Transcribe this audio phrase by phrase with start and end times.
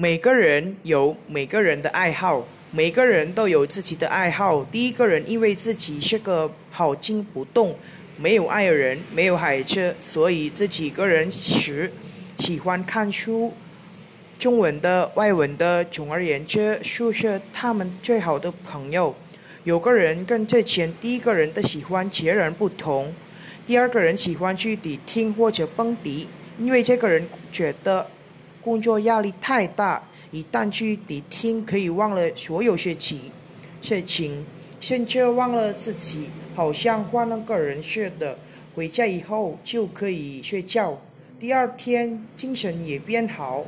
[0.00, 4.64] 每个人有每个人的爱好，每个人都有自己的爱好。
[4.64, 7.76] 第一个人因为自己是个好静不动、
[8.16, 11.92] 没有爱人、没有孩子，所以自己一个人时
[12.38, 13.52] 喜欢看书，
[14.38, 15.84] 中文的、外文的。
[15.84, 19.14] 总而言之，书是他们最好的朋友。
[19.64, 23.12] 有个人跟之前第一个人的喜欢截然不同。
[23.66, 26.26] 第二个人喜欢去迪厅或者蹦迪，
[26.58, 28.06] 因为这个人觉得。
[28.62, 33.30] 工作压力太大，一旦去迪厅，可以忘了所有事情，
[33.82, 34.44] 事情，
[34.80, 38.38] 甚至忘了自己，好像换了个人似的。
[38.74, 40.96] 回家以后就可以睡觉，
[41.40, 43.64] 第二天精神也变好。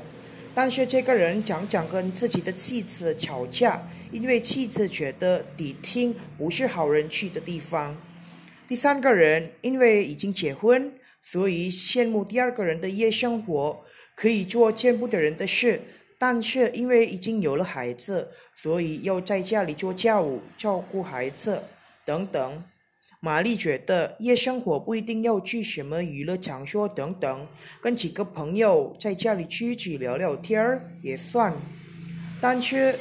[0.55, 7.97] 但是这个人常常跟自己的妻子吵架，因为妻子觉得迪厅不是好人去的地方。
[8.69, 13.83] 第三个人因为已经结婚，所以羡慕第二个人的夜生活。
[14.23, 15.81] 可以做见不得人的事，
[16.17, 21.60] 但是因为已经有了孩子，所以要在家里做家务、照顾孩子
[22.05, 22.63] 等等。
[23.19, 27.49] 玛丽觉得夜生活不一定要去什么娱乐场所等等，
[27.80, 31.52] 跟几个朋友在家里聚聚聊聊天儿也算。
[32.41, 32.96] 但是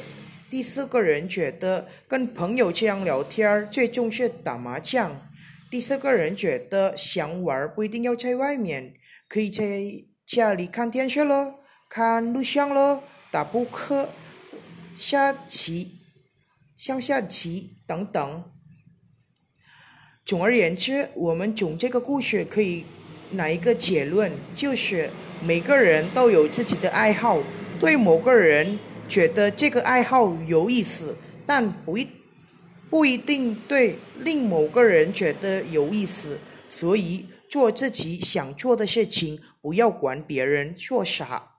[0.50, 5.14] 第四个人觉得跟朋友这样聊天儿最重是打麻将。
[5.70, 8.94] 第四个人觉得想玩不一定要在外面，
[9.28, 9.64] 可以在。
[10.26, 11.54] 家里看电视了，
[11.88, 14.08] 看录像了，打扑克、
[14.96, 15.98] 下棋、
[16.76, 18.44] 上下棋等等。
[20.24, 22.84] 总而言之，我们从这个故事可以
[23.32, 25.10] 拿一个结论，就是
[25.44, 27.38] 每个人都有自己的爱好。
[27.80, 28.78] 对某个人
[29.08, 32.08] 觉得这个爱好有意思，但不一
[32.88, 36.38] 不一定对另某个人觉得有意思。
[36.70, 39.38] 所以做自己想做的事情。
[39.60, 41.51] 不要管别人做啥。